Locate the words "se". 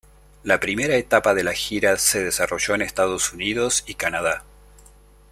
1.99-2.23